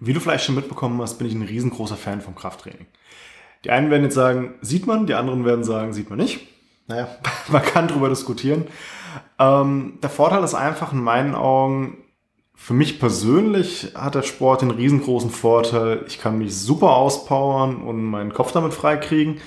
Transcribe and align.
Wie 0.00 0.12
du 0.12 0.20
vielleicht 0.20 0.44
schon 0.44 0.54
mitbekommen 0.54 1.00
hast, 1.00 1.18
bin 1.18 1.26
ich 1.26 1.34
ein 1.34 1.42
riesengroßer 1.42 1.96
Fan 1.96 2.20
vom 2.20 2.34
Krafttraining. 2.34 2.86
Die 3.64 3.70
einen 3.70 3.90
werden 3.90 4.04
jetzt 4.04 4.14
sagen, 4.14 4.54
sieht 4.60 4.86
man, 4.86 5.06
die 5.06 5.14
anderen 5.14 5.44
werden 5.44 5.64
sagen, 5.64 5.92
sieht 5.92 6.10
man 6.10 6.18
nicht. 6.18 6.40
Naja, 6.86 7.08
man 7.48 7.62
kann 7.62 7.88
drüber 7.88 8.08
diskutieren. 8.08 8.66
Ähm, 9.38 9.98
der 10.02 10.10
Vorteil 10.10 10.44
ist 10.44 10.54
einfach 10.54 10.92
in 10.92 11.02
meinen 11.02 11.34
Augen, 11.34 11.98
für 12.54 12.74
mich 12.74 12.98
persönlich 12.98 13.92
hat 13.94 14.16
der 14.16 14.22
Sport 14.22 14.62
den 14.62 14.72
riesengroßen 14.72 15.30
Vorteil, 15.30 16.04
ich 16.08 16.18
kann 16.18 16.38
mich 16.38 16.56
super 16.56 16.96
auspowern 16.96 17.76
und 17.76 18.02
meinen 18.02 18.34
Kopf 18.34 18.50
damit 18.50 18.74
freikriegen. 18.74 19.40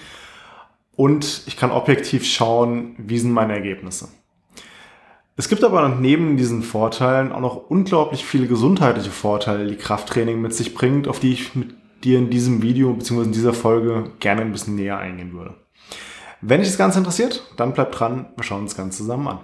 Und 0.95 1.43
ich 1.45 1.57
kann 1.57 1.71
objektiv 1.71 2.25
schauen, 2.25 2.95
wie 2.97 3.19
sind 3.19 3.31
meine 3.31 3.53
Ergebnisse. 3.53 4.07
Es 5.41 5.49
gibt 5.49 5.63
aber 5.63 5.89
neben 5.89 6.37
diesen 6.37 6.61
Vorteilen 6.61 7.31
auch 7.31 7.39
noch 7.39 7.55
unglaublich 7.67 8.23
viele 8.23 8.45
gesundheitliche 8.45 9.09
Vorteile, 9.09 9.65
die 9.65 9.75
Krafttraining 9.75 10.39
mit 10.39 10.53
sich 10.53 10.75
bringt, 10.75 11.07
auf 11.07 11.19
die 11.19 11.33
ich 11.33 11.55
mit 11.55 11.73
dir 12.03 12.19
in 12.19 12.29
diesem 12.29 12.61
Video 12.61 12.93
bzw. 12.93 13.23
in 13.23 13.31
dieser 13.31 13.55
Folge 13.55 14.11
gerne 14.19 14.41
ein 14.41 14.51
bisschen 14.51 14.75
näher 14.75 14.99
eingehen 14.99 15.33
würde. 15.33 15.55
Wenn 16.41 16.59
dich 16.59 16.69
das 16.69 16.77
Ganze 16.77 16.99
interessiert, 16.99 17.43
dann 17.57 17.73
bleib 17.73 17.91
dran, 17.91 18.27
wir 18.35 18.43
schauen 18.43 18.61
uns 18.61 18.73
das 18.73 18.77
Ganze 18.77 18.99
zusammen 18.99 19.29
an. 19.29 19.39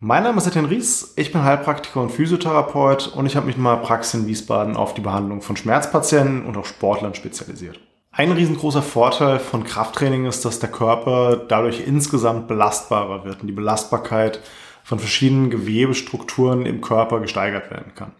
Mein 0.00 0.22
Name 0.22 0.38
ist 0.38 0.46
Etienne 0.46 0.70
Ries, 0.70 1.12
ich 1.16 1.32
bin 1.32 1.44
Heilpraktiker 1.44 2.00
und 2.00 2.10
Physiotherapeut 2.10 3.08
und 3.08 3.26
ich 3.26 3.36
habe 3.36 3.44
mich 3.44 3.58
meiner 3.58 3.82
Praxis 3.82 4.14
in 4.18 4.26
Wiesbaden 4.26 4.74
auf 4.74 4.94
die 4.94 5.02
Behandlung 5.02 5.42
von 5.42 5.58
Schmerzpatienten 5.58 6.46
und 6.46 6.56
auch 6.56 6.64
Sportlern 6.64 7.12
spezialisiert. 7.12 7.78
Ein 8.10 8.32
riesengroßer 8.32 8.80
Vorteil 8.80 9.38
von 9.38 9.64
Krafttraining 9.64 10.24
ist, 10.24 10.46
dass 10.46 10.60
der 10.60 10.70
Körper 10.70 11.36
dadurch 11.36 11.86
insgesamt 11.86 12.48
belastbarer 12.48 13.26
wird 13.26 13.42
und 13.42 13.48
die 13.48 13.52
Belastbarkeit 13.52 14.40
von 14.88 14.98
verschiedenen 14.98 15.50
Gewebestrukturen 15.50 16.64
im 16.64 16.80
Körper 16.80 17.20
gesteigert 17.20 17.70
werden 17.70 17.92
kann. 17.94 18.12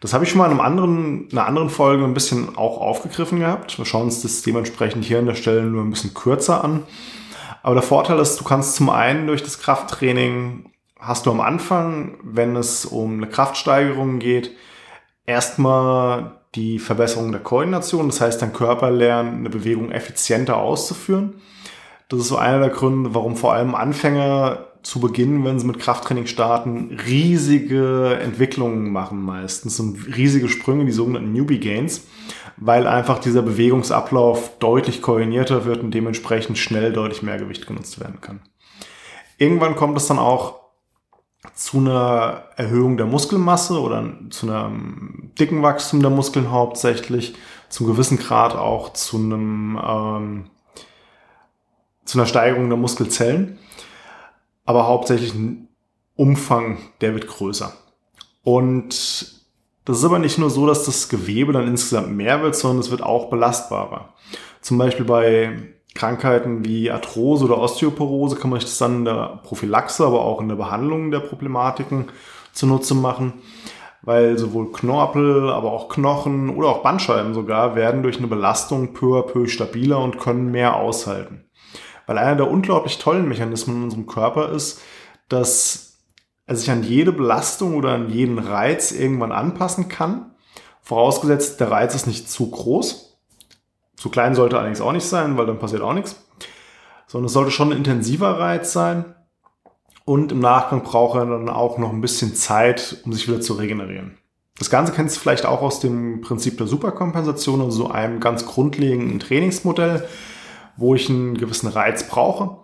Das 0.00 0.12
habe 0.12 0.24
ich 0.24 0.30
schon 0.30 0.38
mal 0.38 0.46
in 0.46 0.50
einem 0.50 0.60
anderen, 0.60 1.28
einer 1.30 1.46
anderen 1.46 1.70
Folge 1.70 2.02
ein 2.02 2.14
bisschen 2.14 2.56
auch 2.56 2.80
aufgegriffen 2.80 3.38
gehabt. 3.38 3.78
Wir 3.78 3.84
schauen 3.84 4.06
uns 4.06 4.20
das 4.20 4.42
dementsprechend 4.42 5.04
hier 5.04 5.20
an 5.20 5.26
der 5.26 5.36
Stelle 5.36 5.62
nur 5.62 5.84
ein 5.84 5.90
bisschen 5.90 6.14
kürzer 6.14 6.64
an. 6.64 6.82
Aber 7.62 7.76
der 7.76 7.84
Vorteil 7.84 8.18
ist, 8.18 8.40
du 8.40 8.44
kannst 8.44 8.74
zum 8.74 8.90
einen 8.90 9.28
durch 9.28 9.44
das 9.44 9.60
Krafttraining, 9.60 10.72
hast 10.98 11.26
du 11.26 11.30
am 11.30 11.40
Anfang, 11.40 12.18
wenn 12.24 12.56
es 12.56 12.84
um 12.84 13.18
eine 13.18 13.28
Kraftsteigerung 13.28 14.18
geht, 14.18 14.50
erstmal 15.26 16.40
die 16.56 16.80
Verbesserung 16.80 17.30
der 17.30 17.40
Koordination. 17.40 18.08
Das 18.08 18.20
heißt, 18.20 18.42
dein 18.42 18.52
Körper 18.52 18.90
lernt, 18.90 19.32
eine 19.32 19.50
Bewegung 19.50 19.92
effizienter 19.92 20.56
auszuführen. 20.56 21.40
Das 22.08 22.18
ist 22.18 22.28
so 22.28 22.36
einer 22.36 22.58
der 22.58 22.70
Gründe, 22.70 23.14
warum 23.14 23.36
vor 23.36 23.52
allem 23.52 23.76
Anfänger 23.76 24.67
zu 24.82 25.00
Beginn, 25.00 25.44
wenn 25.44 25.58
sie 25.58 25.66
mit 25.66 25.78
Krafttraining 25.78 26.26
starten, 26.26 26.98
riesige 27.06 28.18
Entwicklungen 28.22 28.90
machen 28.90 29.20
meistens 29.22 29.78
und 29.80 30.16
riesige 30.16 30.48
Sprünge, 30.48 30.84
die 30.84 30.92
sogenannten 30.92 31.32
Newbie 31.32 31.60
Gains, 31.60 32.06
weil 32.56 32.86
einfach 32.86 33.18
dieser 33.18 33.42
Bewegungsablauf 33.42 34.58
deutlich 34.58 35.02
koordinierter 35.02 35.64
wird 35.64 35.80
und 35.80 35.92
dementsprechend 35.92 36.58
schnell 36.58 36.92
deutlich 36.92 37.22
mehr 37.22 37.38
Gewicht 37.38 37.66
genutzt 37.66 38.00
werden 38.00 38.20
kann. 38.20 38.40
Irgendwann 39.36 39.76
kommt 39.76 39.96
es 39.96 40.06
dann 40.06 40.18
auch 40.18 40.58
zu 41.54 41.78
einer 41.78 42.44
Erhöhung 42.56 42.96
der 42.96 43.06
Muskelmasse 43.06 43.80
oder 43.80 44.12
zu 44.30 44.48
einem 44.50 45.30
dicken 45.38 45.62
Wachstum 45.62 46.00
der 46.00 46.10
Muskeln 46.10 46.50
hauptsächlich, 46.50 47.34
zum 47.68 47.86
gewissen 47.86 48.18
Grad 48.18 48.54
auch 48.56 48.92
zu 48.92 49.18
einem 49.18 49.78
ähm, 49.82 50.50
zu 52.04 52.18
einer 52.18 52.26
Steigerung 52.26 52.68
der 52.68 52.78
Muskelzellen 52.78 53.58
aber 54.68 54.86
hauptsächlich 54.86 55.32
ein 55.32 55.66
Umfang, 56.14 56.76
der 57.00 57.14
wird 57.14 57.26
größer. 57.26 57.72
Und 58.42 58.90
das 59.86 59.98
ist 59.98 60.04
aber 60.04 60.18
nicht 60.18 60.36
nur 60.36 60.50
so, 60.50 60.66
dass 60.66 60.84
das 60.84 61.08
Gewebe 61.08 61.54
dann 61.54 61.66
insgesamt 61.66 62.14
mehr 62.14 62.42
wird, 62.42 62.54
sondern 62.54 62.80
es 62.80 62.90
wird 62.90 63.02
auch 63.02 63.30
belastbarer. 63.30 64.12
Zum 64.60 64.76
Beispiel 64.76 65.06
bei 65.06 65.56
Krankheiten 65.94 66.66
wie 66.66 66.90
Arthrose 66.90 67.46
oder 67.46 67.56
Osteoporose 67.56 68.36
kann 68.36 68.50
man 68.50 68.60
sich 68.60 68.68
das 68.68 68.76
dann 68.76 68.96
in 68.96 69.04
der 69.06 69.40
Prophylaxe, 69.42 70.04
aber 70.04 70.20
auch 70.20 70.38
in 70.42 70.48
der 70.48 70.56
Behandlung 70.56 71.10
der 71.12 71.20
Problematiken 71.20 72.10
zunutze 72.52 72.94
machen, 72.94 73.40
weil 74.02 74.36
sowohl 74.36 74.70
Knorpel, 74.70 75.48
aber 75.48 75.72
auch 75.72 75.88
Knochen 75.88 76.50
oder 76.50 76.68
auch 76.68 76.82
Bandscheiben 76.82 77.32
sogar 77.32 77.74
werden 77.74 78.02
durch 78.02 78.18
eine 78.18 78.26
Belastung 78.26 78.92
peu 78.92 79.18
à 79.18 79.22
peu 79.22 79.46
stabiler 79.46 79.98
und 79.98 80.18
können 80.18 80.50
mehr 80.50 80.76
aushalten. 80.76 81.47
Weil 82.08 82.16
einer 82.16 82.36
der 82.36 82.50
unglaublich 82.50 82.96
tollen 82.96 83.28
Mechanismen 83.28 83.76
in 83.76 83.82
unserem 83.84 84.06
Körper 84.06 84.50
ist, 84.50 84.80
dass 85.28 85.98
er 86.46 86.56
sich 86.56 86.70
an 86.70 86.82
jede 86.82 87.12
Belastung 87.12 87.76
oder 87.76 87.90
an 87.90 88.08
jeden 88.08 88.38
Reiz 88.38 88.92
irgendwann 88.92 89.30
anpassen 89.30 89.88
kann. 89.88 90.30
Vorausgesetzt, 90.80 91.60
der 91.60 91.70
Reiz 91.70 91.94
ist 91.94 92.06
nicht 92.06 92.30
zu 92.30 92.50
groß. 92.50 93.18
Zu 93.94 94.08
klein 94.08 94.34
sollte 94.34 94.56
allerdings 94.56 94.80
auch 94.80 94.92
nicht 94.92 95.04
sein, 95.04 95.36
weil 95.36 95.44
dann 95.44 95.58
passiert 95.58 95.82
auch 95.82 95.92
nichts. 95.92 96.16
Sondern 97.06 97.26
es 97.26 97.34
sollte 97.34 97.50
schon 97.50 97.72
ein 97.72 97.76
intensiver 97.76 98.38
Reiz 98.38 98.72
sein. 98.72 99.14
Und 100.06 100.32
im 100.32 100.40
Nachgang 100.40 100.84
braucht 100.84 101.18
er 101.18 101.26
dann 101.26 101.50
auch 101.50 101.76
noch 101.76 101.92
ein 101.92 102.00
bisschen 102.00 102.34
Zeit, 102.34 103.02
um 103.04 103.12
sich 103.12 103.28
wieder 103.28 103.42
zu 103.42 103.52
regenerieren. 103.52 104.16
Das 104.58 104.70
Ganze 104.70 104.94
kennst 104.94 105.16
du 105.16 105.20
vielleicht 105.20 105.44
auch 105.44 105.60
aus 105.60 105.80
dem 105.80 106.22
Prinzip 106.22 106.56
der 106.56 106.68
Superkompensation, 106.68 107.60
also 107.60 107.82
so 107.82 107.90
einem 107.90 108.18
ganz 108.18 108.46
grundlegenden 108.46 109.20
Trainingsmodell, 109.20 110.08
wo 110.78 110.94
ich 110.94 111.10
einen 111.10 111.36
gewissen 111.36 111.68
Reiz 111.68 112.08
brauche, 112.08 112.58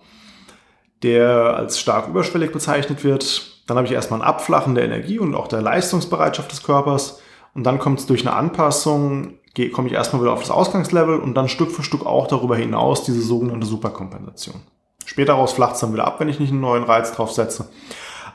der 1.02 1.56
als 1.56 1.78
stark 1.78 2.08
überschwellig 2.08 2.52
bezeichnet 2.52 3.04
wird. 3.04 3.64
Dann 3.66 3.76
habe 3.76 3.86
ich 3.86 3.92
erstmal 3.92 4.20
ein 4.20 4.26
Abflachen 4.26 4.74
der 4.74 4.84
Energie 4.84 5.18
und 5.18 5.34
auch 5.34 5.48
der 5.48 5.60
Leistungsbereitschaft 5.60 6.50
des 6.50 6.62
Körpers. 6.62 7.20
Und 7.54 7.64
dann 7.64 7.78
kommt 7.78 7.98
es 8.00 8.06
durch 8.06 8.26
eine 8.26 8.36
Anpassung, 8.36 9.34
komme 9.72 9.88
ich 9.88 9.94
erstmal 9.94 10.22
wieder 10.22 10.32
auf 10.32 10.40
das 10.40 10.50
Ausgangslevel 10.50 11.18
und 11.18 11.34
dann 11.34 11.48
Stück 11.48 11.70
für 11.70 11.82
Stück 11.82 12.06
auch 12.06 12.26
darüber 12.26 12.56
hinaus 12.56 13.04
diese 13.04 13.20
sogenannte 13.20 13.66
Superkompensation. 13.66 14.62
Später 15.04 15.32
daraus 15.32 15.52
flacht 15.52 15.74
es 15.74 15.80
dann 15.80 15.92
wieder 15.92 16.06
ab, 16.06 16.20
wenn 16.20 16.28
ich 16.28 16.40
nicht 16.40 16.50
einen 16.50 16.60
neuen 16.60 16.84
Reiz 16.84 17.12
drauf 17.12 17.32
setze. 17.32 17.68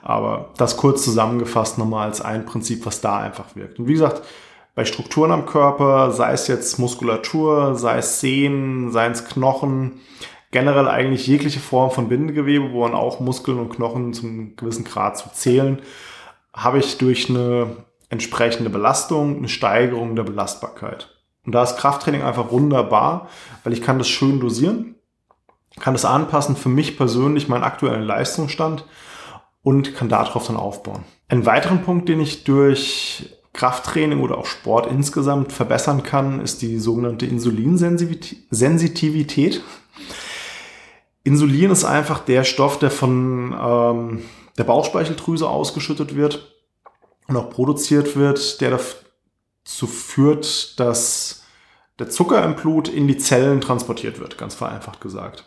Aber 0.02 0.50
das 0.58 0.78
kurz 0.78 1.04
zusammengefasst 1.04 1.78
nochmal 1.78 2.08
als 2.08 2.22
ein 2.22 2.46
Prinzip, 2.46 2.86
was 2.86 3.02
da 3.02 3.18
einfach 3.20 3.56
wirkt. 3.56 3.80
Und 3.80 3.88
wie 3.88 3.94
gesagt, 3.94 4.22
bei 4.76 4.86
Strukturen 4.86 5.32
am 5.32 5.46
Körper, 5.46 6.12
sei 6.12 6.32
es 6.32 6.48
jetzt 6.48 6.80
Muskulatur, 6.80 7.76
sei 7.76 7.98
es 7.98 8.20
Sehnen, 8.22 8.92
sei 8.92 9.08
es 9.08 9.26
Knochen, 9.26 10.02
generell 10.52 10.88
eigentlich 10.88 11.28
jegliche 11.28 11.60
Form 11.60 11.92
von 11.92 12.10
Bindegewebe, 12.10 12.72
wo 12.72 12.82
man 12.82 12.94
auch 12.94 13.20
Muskeln 13.20 13.60
und 13.60 13.70
Knochen 13.70 14.14
zum 14.14 14.56
gewissen 14.56 14.86
Grad 14.86 15.18
zu 15.18 15.30
zählen, 15.34 15.82
habe 16.54 16.80
ich 16.80 16.98
durch 16.98 17.30
eine 17.30 17.78
entsprechende 18.10 18.70
Belastung 18.70 19.38
eine 19.38 19.50
Steigerung 19.50 20.16
der 20.16 20.24
Belastbarkeit. 20.24 21.16
Und 21.46 21.54
da 21.54 21.64
ist 21.64 21.78
Krafttraining 21.78 22.24
einfach 22.24 22.52
wunderbar, 22.52 23.28
weil 23.64 23.74
ich 23.74 23.82
kann 23.82 23.98
das 23.98 24.10
schön 24.10 24.40
dosieren, 24.40 24.96
kann 25.80 25.94
das 25.94 26.06
anpassen 26.06 26.56
für 26.56 26.70
mich 26.70 26.98
persönlich, 26.98 27.48
meinen 27.48 27.64
aktuellen 27.64 28.04
Leistungsstand 28.04 28.86
und 29.62 29.96
kann 29.96 30.10
darauf 30.10 30.48
dann 30.48 30.58
aufbauen. 30.58 31.04
Einen 31.28 31.46
weiteren 31.46 31.84
Punkt, 31.84 32.10
den 32.10 32.20
ich 32.20 32.44
durch 32.44 33.39
Krafttraining 33.54 34.22
oder 34.22 34.38
auch 34.38 34.46
Sport 34.46 34.92
insgesamt 34.92 35.52
verbessern 35.52 36.04
kann, 36.04 36.40
ist 36.40 36.62
die 36.62 36.78
sogenannte 36.80 37.26
Insulinsensitivität. 37.26 39.64
Insulin 41.24 41.72
ist 41.72 41.84
einfach 41.84 42.20
der 42.20 42.44
Stoff, 42.44 42.78
der 42.80 42.92
von 42.92 43.56
ähm, 43.60 44.22
der 44.58 44.64
Bauchspeicheldrüse 44.64 45.50
ausgeschüttet 45.50 46.16
wird 46.16 46.56
und 47.28 47.36
auch 47.38 47.50
produziert 47.50 48.16
wird, 48.16 48.62
der 48.62 48.70
dazu 48.72 49.88
führt, 49.88 50.80
dass 50.80 51.44
der 51.98 52.10
Zucker 52.10 52.44
im 52.44 52.56
Blut 52.56 52.88
in 52.88 53.08
die 53.08 53.18
Zellen 53.18 53.62
transportiert 53.62 54.20
wird, 54.20 54.38
ganz 54.38 54.54
vereinfacht 54.56 55.02
gesagt. 55.02 55.46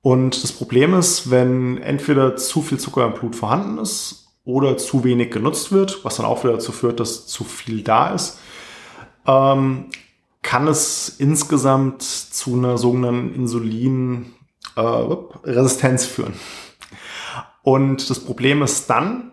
Und 0.00 0.42
das 0.42 0.52
Problem 0.52 0.94
ist, 0.94 1.30
wenn 1.30 1.78
entweder 1.78 2.36
zu 2.36 2.62
viel 2.62 2.78
Zucker 2.78 3.06
im 3.06 3.14
Blut 3.14 3.36
vorhanden 3.36 3.78
ist 3.78 4.21
oder 4.44 4.76
zu 4.76 5.04
wenig 5.04 5.30
genutzt 5.30 5.72
wird, 5.72 6.04
was 6.04 6.16
dann 6.16 6.26
auch 6.26 6.44
wieder 6.44 6.52
dazu 6.54 6.72
führt, 6.72 7.00
dass 7.00 7.26
zu 7.26 7.44
viel 7.44 7.82
da 7.82 8.14
ist, 8.14 8.38
ähm, 9.26 9.86
kann 10.42 10.66
es 10.66 11.08
insgesamt 11.08 12.02
zu 12.02 12.54
einer 12.54 12.76
sogenannten 12.76 13.34
Insulinresistenz 13.34 16.04
äh, 16.04 16.08
führen. 16.08 16.34
Und 17.62 18.10
das 18.10 18.20
Problem 18.20 18.60
ist 18.62 18.90
dann, 18.90 19.32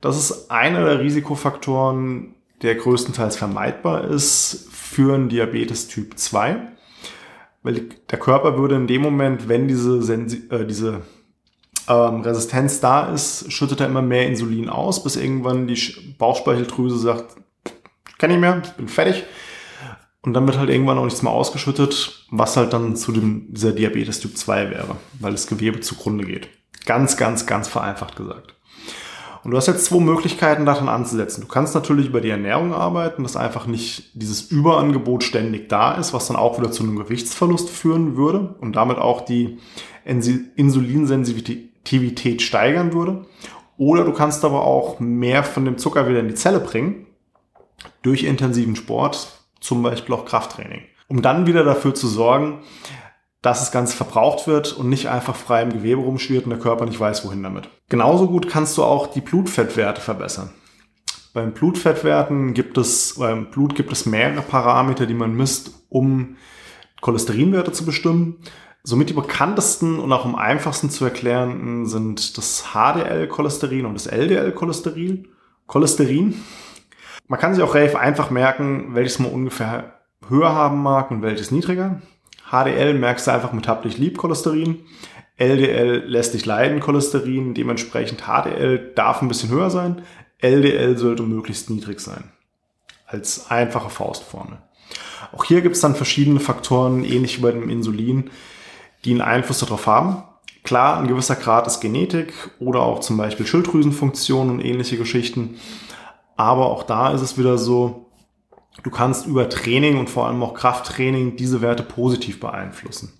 dass 0.00 0.16
es 0.16 0.48
einer 0.50 0.84
der 0.84 1.00
Risikofaktoren, 1.00 2.36
der 2.62 2.76
größtenteils 2.76 3.36
vermeidbar 3.36 4.04
ist, 4.04 4.68
für 4.70 5.14
einen 5.14 5.28
Diabetes 5.28 5.88
Typ 5.88 6.16
2. 6.16 6.68
Weil 7.64 7.88
der 8.10 8.18
Körper 8.20 8.58
würde 8.58 8.76
in 8.76 8.86
dem 8.86 9.02
Moment, 9.02 9.48
wenn 9.48 9.66
diese, 9.66 9.98
äh, 10.50 10.66
diese 10.66 11.00
ähm, 11.88 12.20
Resistenz 12.22 12.80
da 12.80 13.12
ist, 13.12 13.52
schüttet 13.52 13.80
er 13.80 13.86
immer 13.86 14.02
mehr 14.02 14.26
Insulin 14.26 14.68
aus, 14.68 15.02
bis 15.02 15.16
irgendwann 15.16 15.66
die 15.66 16.14
Bauchspeicheldrüse 16.18 16.98
sagt, 16.98 17.36
kann 18.18 18.30
ich 18.30 18.38
mehr, 18.38 18.62
bin 18.76 18.88
fertig. 18.88 19.24
Und 20.22 20.32
dann 20.32 20.46
wird 20.46 20.58
halt 20.58 20.70
irgendwann 20.70 20.96
auch 20.96 21.04
nichts 21.04 21.22
mehr 21.22 21.32
ausgeschüttet, 21.32 22.26
was 22.30 22.56
halt 22.56 22.72
dann 22.72 22.96
zu 22.96 23.12
dem, 23.12 23.52
dieser 23.52 23.72
Diabetes 23.72 24.20
Typ 24.20 24.36
2 24.38 24.70
wäre, 24.70 24.96
weil 25.20 25.32
das 25.32 25.46
Gewebe 25.46 25.80
zugrunde 25.80 26.24
geht. 26.24 26.48
Ganz, 26.86 27.18
ganz, 27.18 27.44
ganz 27.46 27.68
vereinfacht 27.68 28.16
gesagt. 28.16 28.54
Und 29.42 29.50
du 29.50 29.58
hast 29.58 29.66
jetzt 29.66 29.84
zwei 29.84 30.00
Möglichkeiten, 30.00 30.64
daran 30.64 30.88
anzusetzen. 30.88 31.42
Du 31.42 31.46
kannst 31.46 31.74
natürlich 31.74 32.06
über 32.06 32.22
die 32.22 32.30
Ernährung 32.30 32.72
arbeiten, 32.72 33.22
dass 33.22 33.36
einfach 33.36 33.66
nicht 33.66 34.10
dieses 34.14 34.50
Überangebot 34.50 35.22
ständig 35.22 35.68
da 35.68 35.92
ist, 35.92 36.14
was 36.14 36.28
dann 36.28 36.36
auch 36.36 36.58
wieder 36.58 36.72
zu 36.72 36.82
einem 36.82 36.96
Gewichtsverlust 36.96 37.68
führen 37.68 38.16
würde 38.16 38.54
und 38.60 38.76
damit 38.76 38.96
auch 38.96 39.26
die 39.26 39.58
Insulinsensitivität 40.06 41.73
steigern 42.40 42.92
würde. 42.92 43.26
Oder 43.76 44.04
du 44.04 44.12
kannst 44.12 44.44
aber 44.44 44.64
auch 44.64 45.00
mehr 45.00 45.42
von 45.42 45.64
dem 45.64 45.78
Zucker 45.78 46.08
wieder 46.08 46.20
in 46.20 46.28
die 46.28 46.34
Zelle 46.34 46.60
bringen 46.60 47.06
durch 48.02 48.22
intensiven 48.24 48.76
Sport, 48.76 49.40
zum 49.60 49.82
Beispiel 49.82 50.14
auch 50.14 50.24
Krafttraining. 50.24 50.82
Um 51.08 51.22
dann 51.22 51.46
wieder 51.46 51.64
dafür 51.64 51.94
zu 51.94 52.06
sorgen, 52.06 52.60
dass 53.42 53.58
das 53.60 53.72
Ganze 53.72 53.96
verbraucht 53.96 54.46
wird 54.46 54.72
und 54.72 54.88
nicht 54.88 55.08
einfach 55.08 55.36
frei 55.36 55.62
im 55.62 55.72
Gewebe 55.72 56.00
rumschwirrt 56.00 56.44
und 56.44 56.50
der 56.50 56.58
Körper 56.58 56.86
nicht 56.86 56.98
weiß, 56.98 57.26
wohin 57.26 57.42
damit. 57.42 57.68
Genauso 57.90 58.26
gut 58.26 58.48
kannst 58.48 58.78
du 58.78 58.84
auch 58.84 59.08
die 59.08 59.20
Blutfettwerte 59.20 60.00
verbessern. 60.00 60.50
Beim 61.34 61.52
Blutfettwerten 61.52 62.54
gibt 62.54 62.78
es, 62.78 63.16
beim 63.18 63.50
Blut 63.50 63.74
gibt 63.74 63.92
es 63.92 64.06
mehrere 64.06 64.40
Parameter, 64.40 65.04
die 65.04 65.14
man 65.14 65.34
misst, 65.34 65.72
um 65.90 66.36
Cholesterinwerte 67.00 67.72
zu 67.72 67.84
bestimmen. 67.84 68.38
Somit 68.86 69.08
die 69.08 69.14
bekanntesten 69.14 69.98
und 69.98 70.12
auch 70.12 70.26
am 70.26 70.34
einfachsten 70.34 70.90
zu 70.90 71.06
erklären 71.06 71.86
sind 71.86 72.36
das 72.36 72.66
HDL-Cholesterin 72.74 73.86
und 73.86 73.94
das 73.94 74.06
LDL-Cholesterin. 74.06 75.28
Cholesterin. 75.66 76.34
Man 77.26 77.40
kann 77.40 77.54
sich 77.54 77.64
auch 77.64 77.74
relativ 77.74 77.96
einfach 77.96 78.28
merken, 78.28 78.94
welches 78.94 79.18
man 79.18 79.32
ungefähr 79.32 80.00
höher 80.28 80.52
haben 80.52 80.82
mag 80.82 81.10
und 81.10 81.22
welches 81.22 81.50
niedriger. 81.50 82.02
HDL 82.50 82.92
merkst 82.92 83.26
du 83.26 83.30
einfach 83.32 83.54
mit 83.54 83.66
hab 83.68 83.84
dich 83.84 83.96
lieb 83.96 84.18
Cholesterin. 84.18 84.80
LDL 85.38 86.04
lässt 86.06 86.34
dich 86.34 86.44
leiden 86.44 86.80
Cholesterin. 86.80 87.54
Dementsprechend 87.54 88.24
HDL 88.26 88.92
darf 88.94 89.22
ein 89.22 89.28
bisschen 89.28 89.48
höher 89.48 89.70
sein. 89.70 90.02
LDL 90.42 90.98
sollte 90.98 91.22
möglichst 91.22 91.70
niedrig 91.70 92.00
sein. 92.00 92.24
Als 93.06 93.50
einfache 93.50 93.88
Faustformel. 93.88 94.58
Auch 95.32 95.44
hier 95.44 95.62
gibt 95.62 95.76
es 95.76 95.80
dann 95.80 95.94
verschiedene 95.94 96.38
Faktoren, 96.38 97.02
ähnlich 97.02 97.38
wie 97.38 97.42
bei 97.42 97.50
dem 97.50 97.70
Insulin, 97.70 98.30
die 99.04 99.12
einen 99.12 99.20
Einfluss 99.20 99.60
darauf 99.60 99.86
haben. 99.86 100.22
Klar, 100.62 100.98
ein 100.98 101.08
gewisser 101.08 101.36
Grad 101.36 101.66
ist 101.66 101.80
Genetik 101.80 102.32
oder 102.58 102.80
auch 102.80 103.00
zum 103.00 103.16
Beispiel 103.16 103.46
Schilddrüsenfunktion 103.46 104.50
und 104.50 104.60
ähnliche 104.60 104.96
Geschichten. 104.96 105.56
Aber 106.36 106.66
auch 106.66 106.82
da 106.82 107.12
ist 107.12 107.20
es 107.20 107.38
wieder 107.38 107.58
so, 107.58 108.04
Du 108.82 108.90
kannst 108.90 109.26
über 109.26 109.48
Training 109.48 109.98
und 109.98 110.10
vor 110.10 110.26
allem 110.26 110.42
auch 110.42 110.54
Krafttraining 110.54 111.36
diese 111.36 111.62
Werte 111.62 111.82
positiv 111.82 112.40
beeinflussen. 112.40 113.12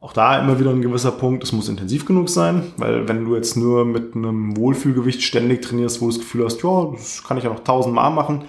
Auch 0.00 0.12
da 0.12 0.38
immer 0.38 0.58
wieder 0.58 0.70
ein 0.70 0.82
gewisser 0.82 1.12
Punkt, 1.12 1.44
es 1.44 1.52
muss 1.52 1.68
intensiv 1.68 2.04
genug 2.04 2.28
sein, 2.28 2.72
weil 2.76 3.08
wenn 3.08 3.24
du 3.24 3.36
jetzt 3.36 3.56
nur 3.56 3.84
mit 3.84 4.14
einem 4.14 4.56
Wohlfühlgewicht 4.56 5.22
ständig 5.22 5.62
trainierst, 5.62 6.00
wo 6.00 6.06
du 6.06 6.12
das 6.12 6.20
Gefühl 6.20 6.44
hast, 6.44 6.62
ja, 6.62 6.90
das 6.92 7.24
kann 7.24 7.38
ich 7.38 7.44
ja 7.44 7.50
noch 7.50 7.64
tausendmal 7.64 8.10
machen, 8.10 8.44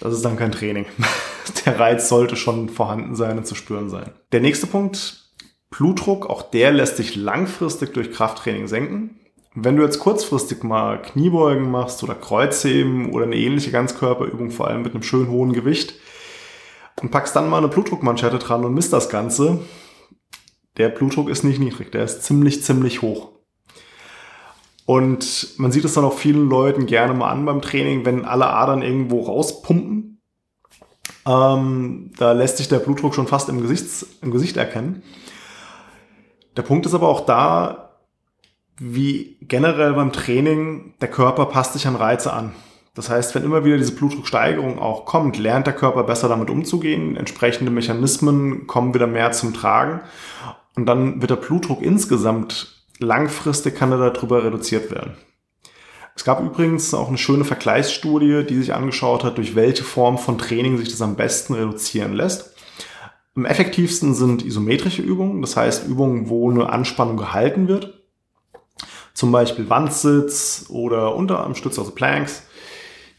das 0.00 0.14
ist 0.14 0.24
dann 0.24 0.36
kein 0.36 0.52
Training. 0.52 0.86
Der 1.66 1.78
Reiz 1.78 2.08
sollte 2.08 2.36
schon 2.36 2.68
vorhanden 2.68 3.14
sein 3.14 3.38
und 3.38 3.46
zu 3.46 3.54
spüren 3.54 3.90
sein. 3.90 4.10
Der 4.32 4.40
nächste 4.40 4.66
Punkt, 4.66 5.20
Blutdruck, 5.70 6.28
auch 6.28 6.42
der 6.42 6.72
lässt 6.72 6.96
sich 6.96 7.16
langfristig 7.16 7.92
durch 7.92 8.12
Krafttraining 8.12 8.66
senken. 8.66 9.20
Wenn 9.54 9.76
du 9.76 9.82
jetzt 9.82 9.98
kurzfristig 9.98 10.62
mal 10.62 11.00
Kniebeugen 11.02 11.70
machst 11.70 12.02
oder 12.02 12.14
Kreuzheben 12.14 13.12
oder 13.12 13.24
eine 13.24 13.36
ähnliche 13.36 13.70
Ganzkörperübung, 13.70 14.50
vor 14.50 14.68
allem 14.68 14.82
mit 14.82 14.94
einem 14.94 15.02
schön 15.02 15.28
hohen 15.28 15.52
Gewicht, 15.52 15.94
und 17.02 17.10
packst 17.10 17.34
dann 17.34 17.48
mal 17.48 17.58
eine 17.58 17.68
Blutdruckmanschette 17.68 18.38
dran 18.38 18.64
und 18.64 18.74
misst 18.74 18.92
das 18.92 19.08
Ganze, 19.08 19.60
der 20.76 20.88
Blutdruck 20.88 21.28
ist 21.28 21.44
nicht 21.44 21.58
niedrig, 21.58 21.90
der 21.92 22.04
ist 22.04 22.22
ziemlich, 22.22 22.62
ziemlich 22.62 23.02
hoch. 23.02 23.32
Und 24.90 25.56
man 25.56 25.70
sieht 25.70 25.84
es 25.84 25.94
dann 25.94 26.04
auch 26.04 26.18
vielen 26.18 26.48
Leuten 26.48 26.86
gerne 26.86 27.14
mal 27.14 27.30
an 27.30 27.44
beim 27.44 27.62
Training, 27.62 28.04
wenn 28.04 28.24
alle 28.24 28.48
Adern 28.48 28.82
irgendwo 28.82 29.20
rauspumpen. 29.20 30.20
Ähm, 31.24 32.10
da 32.18 32.32
lässt 32.32 32.56
sich 32.56 32.66
der 32.66 32.80
Blutdruck 32.80 33.14
schon 33.14 33.28
fast 33.28 33.48
im 33.48 33.60
Gesicht, 33.62 34.04
im 34.20 34.32
Gesicht 34.32 34.56
erkennen. 34.56 35.04
Der 36.56 36.62
Punkt 36.62 36.86
ist 36.86 36.94
aber 36.94 37.06
auch 37.06 37.20
da, 37.20 38.00
wie 38.80 39.36
generell 39.42 39.92
beim 39.92 40.10
Training, 40.10 40.94
der 41.00 41.08
Körper 41.08 41.46
passt 41.46 41.74
sich 41.74 41.86
an 41.86 41.94
Reize 41.94 42.32
an. 42.32 42.52
Das 42.96 43.10
heißt, 43.10 43.36
wenn 43.36 43.44
immer 43.44 43.64
wieder 43.64 43.78
diese 43.78 43.94
Blutdrucksteigerung 43.94 44.80
auch 44.80 45.04
kommt, 45.04 45.38
lernt 45.38 45.68
der 45.68 45.74
Körper 45.76 46.02
besser 46.02 46.28
damit 46.28 46.50
umzugehen. 46.50 47.16
Entsprechende 47.16 47.70
Mechanismen 47.70 48.66
kommen 48.66 48.92
wieder 48.92 49.06
mehr 49.06 49.30
zum 49.30 49.54
Tragen. 49.54 50.00
Und 50.74 50.86
dann 50.86 51.20
wird 51.20 51.30
der 51.30 51.36
Blutdruck 51.36 51.80
insgesamt 51.80 52.79
langfristig 53.00 53.76
kann 53.76 53.92
er 53.92 54.10
darüber 54.10 54.44
reduziert 54.44 54.90
werden. 54.90 55.14
Es 56.14 56.24
gab 56.24 56.40
übrigens 56.42 56.92
auch 56.92 57.08
eine 57.08 57.18
schöne 57.18 57.44
Vergleichsstudie, 57.44 58.44
die 58.44 58.58
sich 58.58 58.74
angeschaut 58.74 59.24
hat, 59.24 59.38
durch 59.38 59.54
welche 59.54 59.84
Form 59.84 60.18
von 60.18 60.38
Training 60.38 60.76
sich 60.76 60.90
das 60.90 61.02
am 61.02 61.16
besten 61.16 61.54
reduzieren 61.54 62.12
lässt. 62.12 62.54
Am 63.36 63.46
effektivsten 63.46 64.14
sind 64.14 64.44
isometrische 64.44 65.02
Übungen, 65.02 65.40
das 65.40 65.56
heißt 65.56 65.86
Übungen, 65.86 66.28
wo 66.28 66.50
eine 66.50 66.68
Anspannung 66.68 67.16
gehalten 67.16 67.68
wird 67.68 68.00
zum 69.20 69.32
Beispiel 69.32 69.68
Wandsitz 69.68 70.64
oder 70.70 71.14
Unterarmstütz, 71.14 71.78
also 71.78 71.90
Planks. 71.90 72.42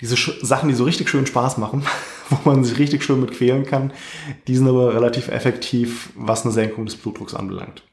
Diese 0.02 0.16
Sachen, 0.42 0.68
die 0.68 0.76
so 0.76 0.84
richtig 0.84 1.10
schön 1.10 1.28
Spaß 1.28 1.60
machen, 1.60 1.84
wo 2.30 2.50
man 2.50 2.64
sich 2.64 2.80
richtig 2.80 3.04
schön 3.04 3.22
mit 3.22 3.32
quälen 3.32 3.66
kann, 3.66 3.94
die 4.48 4.56
sind 4.56 4.68
aber 4.68 4.96
relativ 4.96 5.28
effektiv, 5.28 6.10
was 6.16 6.44
eine 6.44 6.54
Senkung 6.54 6.86
des 6.86 6.96
Blutdrucks 6.96 7.36
anbelangt. 7.36 7.84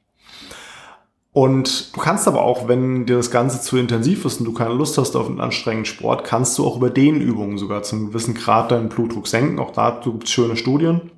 Und 1.38 1.94
du 1.94 2.00
kannst 2.00 2.26
aber 2.26 2.42
auch, 2.42 2.66
wenn 2.66 3.06
dir 3.06 3.14
das 3.14 3.30
Ganze 3.30 3.60
zu 3.60 3.76
intensiv 3.76 4.24
ist 4.24 4.40
und 4.40 4.44
du 4.44 4.52
keine 4.52 4.74
Lust 4.74 4.98
hast 4.98 5.14
auf 5.14 5.28
einen 5.28 5.38
anstrengenden 5.38 5.84
Sport, 5.84 6.24
kannst 6.24 6.58
du 6.58 6.66
auch 6.66 6.78
über 6.78 6.90
den 6.90 7.20
Übungen 7.20 7.58
sogar 7.58 7.84
zum 7.84 8.08
gewissen 8.08 8.34
Grad 8.34 8.72
deinen 8.72 8.88
Blutdruck 8.88 9.28
senken. 9.28 9.60
Auch 9.60 9.70
dazu 9.70 10.10
gibt 10.10 10.24
es 10.24 10.32
schöne 10.32 10.56
Studien. 10.56 11.12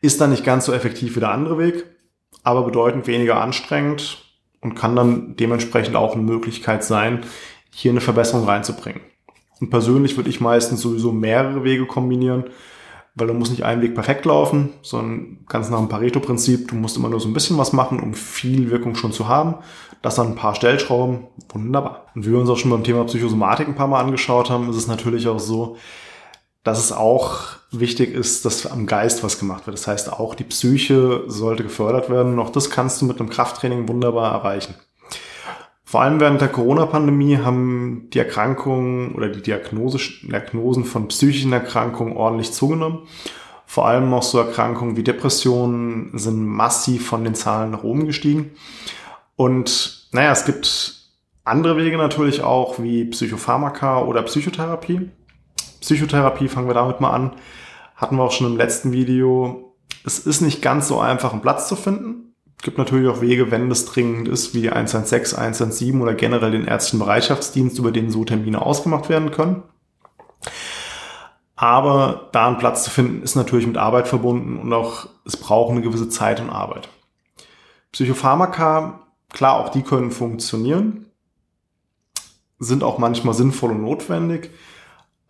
Ist 0.00 0.20
dann 0.20 0.30
nicht 0.30 0.42
ganz 0.42 0.64
so 0.64 0.72
effektiv 0.72 1.14
wie 1.14 1.20
der 1.20 1.30
andere 1.30 1.56
Weg, 1.56 1.84
aber 2.42 2.64
bedeutend 2.64 3.06
weniger 3.06 3.40
anstrengend 3.40 4.24
und 4.60 4.74
kann 4.74 4.96
dann 4.96 5.36
dementsprechend 5.36 5.94
auch 5.94 6.14
eine 6.14 6.24
Möglichkeit 6.24 6.82
sein, 6.82 7.20
hier 7.72 7.92
eine 7.92 8.00
Verbesserung 8.00 8.44
reinzubringen. 8.44 9.02
Und 9.60 9.70
persönlich 9.70 10.16
würde 10.16 10.30
ich 10.30 10.40
meistens 10.40 10.80
sowieso 10.80 11.12
mehrere 11.12 11.62
Wege 11.62 11.86
kombinieren, 11.86 12.46
weil 13.20 13.28
du 13.28 13.34
musst 13.34 13.50
nicht 13.50 13.64
einen 13.64 13.82
Weg 13.82 13.94
perfekt 13.94 14.24
laufen, 14.24 14.70
sondern 14.82 15.38
ganz 15.48 15.70
nach 15.70 15.78
dem 15.78 15.88
Pareto-Prinzip, 15.88 16.68
du 16.68 16.74
musst 16.74 16.96
immer 16.96 17.08
nur 17.08 17.20
so 17.20 17.28
ein 17.28 17.34
bisschen 17.34 17.58
was 17.58 17.72
machen, 17.72 18.00
um 18.00 18.14
viel 18.14 18.70
Wirkung 18.70 18.94
schon 18.94 19.12
zu 19.12 19.28
haben. 19.28 19.56
Das 20.02 20.14
dann 20.14 20.28
ein 20.28 20.34
paar 20.34 20.54
Stellschrauben, 20.54 21.26
wunderbar. 21.50 22.06
Und 22.14 22.26
wie 22.26 22.32
wir 22.32 22.38
uns 22.38 22.48
auch 22.48 22.56
schon 22.56 22.70
beim 22.70 22.84
Thema 22.84 23.04
Psychosomatik 23.04 23.68
ein 23.68 23.74
paar 23.74 23.86
Mal 23.86 24.00
angeschaut 24.00 24.48
haben, 24.48 24.70
ist 24.70 24.76
es 24.76 24.86
natürlich 24.86 25.28
auch 25.28 25.38
so, 25.38 25.76
dass 26.62 26.78
es 26.78 26.92
auch 26.92 27.40
wichtig 27.70 28.14
ist, 28.14 28.44
dass 28.44 28.66
am 28.66 28.86
Geist 28.86 29.22
was 29.22 29.38
gemacht 29.38 29.66
wird. 29.66 29.76
Das 29.76 29.86
heißt, 29.86 30.12
auch 30.12 30.34
die 30.34 30.44
Psyche 30.44 31.24
sollte 31.26 31.62
gefördert 31.62 32.10
werden. 32.10 32.38
auch 32.38 32.50
das 32.50 32.70
kannst 32.70 33.00
du 33.00 33.06
mit 33.06 33.20
einem 33.20 33.30
Krafttraining 33.30 33.88
wunderbar 33.88 34.32
erreichen. 34.32 34.74
Vor 35.90 36.02
allem 36.02 36.20
während 36.20 36.40
der 36.40 36.46
Corona-Pandemie 36.46 37.38
haben 37.38 38.10
die 38.12 38.20
Erkrankungen 38.20 39.12
oder 39.12 39.28
die 39.28 39.42
Diagnose, 39.42 39.98
Diagnosen 40.22 40.84
von 40.84 41.08
psychischen 41.08 41.52
Erkrankungen 41.52 42.16
ordentlich 42.16 42.52
zugenommen. 42.52 43.08
Vor 43.66 43.88
allem 43.88 44.14
auch 44.14 44.22
so 44.22 44.38
Erkrankungen 44.38 44.96
wie 44.96 45.02
Depressionen 45.02 46.16
sind 46.16 46.46
massiv 46.46 47.08
von 47.08 47.24
den 47.24 47.34
Zahlen 47.34 47.72
nach 47.72 47.82
oben 47.82 48.06
gestiegen. 48.06 48.52
Und 49.34 50.06
naja, 50.12 50.30
es 50.30 50.44
gibt 50.44 51.10
andere 51.42 51.76
Wege 51.76 51.96
natürlich 51.96 52.40
auch 52.40 52.78
wie 52.78 53.06
Psychopharmaka 53.06 54.02
oder 54.02 54.22
Psychotherapie. 54.22 55.10
Psychotherapie, 55.80 56.46
fangen 56.46 56.68
wir 56.68 56.74
damit 56.74 57.00
mal 57.00 57.10
an. 57.10 57.32
Hatten 57.96 58.14
wir 58.14 58.22
auch 58.22 58.30
schon 58.30 58.46
im 58.46 58.56
letzten 58.56 58.92
Video. 58.92 59.74
Es 60.04 60.20
ist 60.20 60.40
nicht 60.40 60.62
ganz 60.62 60.86
so 60.86 61.00
einfach, 61.00 61.32
einen 61.32 61.42
Platz 61.42 61.66
zu 61.66 61.74
finden. 61.74 62.29
Es 62.60 62.62
gibt 62.62 62.76
natürlich 62.76 63.08
auch 63.08 63.22
Wege, 63.22 63.50
wenn 63.50 63.70
das 63.70 63.86
dringend 63.86 64.28
ist, 64.28 64.54
wie 64.54 64.68
116, 64.68 65.38
117 65.38 66.02
oder 66.02 66.12
generell 66.12 66.50
den 66.50 66.66
ärztlichen 66.66 66.98
Bereitschaftsdienst, 66.98 67.78
über 67.78 67.90
den 67.90 68.10
so 68.10 68.22
Termine 68.22 68.60
ausgemacht 68.60 69.08
werden 69.08 69.30
können. 69.30 69.62
Aber 71.56 72.28
da 72.32 72.48
einen 72.48 72.58
Platz 72.58 72.84
zu 72.84 72.90
finden, 72.90 73.22
ist 73.22 73.34
natürlich 73.34 73.66
mit 73.66 73.78
Arbeit 73.78 74.08
verbunden 74.08 74.58
und 74.58 74.70
auch 74.74 75.08
es 75.24 75.38
braucht 75.38 75.70
eine 75.70 75.80
gewisse 75.80 76.10
Zeit 76.10 76.38
und 76.38 76.50
Arbeit. 76.50 76.90
Psychopharmaka, 77.92 79.06
klar, 79.32 79.58
auch 79.58 79.70
die 79.70 79.80
können 79.80 80.10
funktionieren, 80.10 81.06
sind 82.58 82.84
auch 82.84 82.98
manchmal 82.98 83.32
sinnvoll 83.32 83.70
und 83.70 83.80
notwendig 83.80 84.50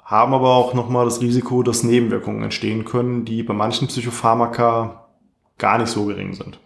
haben 0.03 0.35
aber 0.35 0.49
auch 0.49 0.75
nochmal 0.75 1.05
das 1.05 1.21
Risiko, 1.21 1.63
dass 1.63 1.85
Nebenwirkungen 1.85 2.43
entstehen 2.43 2.85
können, 2.85 3.25
die 3.25 3.45
bei 3.45 3.55
manchen 3.55 3.87
Psychopharmaka 3.87 5.07
gar 5.59 5.79
nicht 5.79 5.93
so 5.93 6.07
gering 6.07 6.35
sind. 6.35 6.59